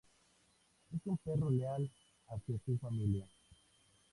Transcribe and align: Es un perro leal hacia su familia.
Es 0.95 1.05
un 1.05 1.15
perro 1.19 1.51
leal 1.51 1.87
hacia 2.29 2.57
su 2.65 2.75
familia. 2.79 3.29